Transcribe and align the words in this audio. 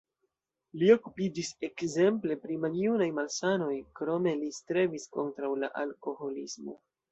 Li 0.83 0.87
okupiĝis 0.93 1.51
ekzemple 1.67 2.37
pri 2.47 2.57
maljunaj 2.63 3.09
malsanoj, 3.19 3.77
krome 4.01 4.35
li 4.41 4.51
strebis 4.61 5.09
kontraŭ 5.19 5.55
la 5.67 5.73
alkoholismo. 5.87 6.79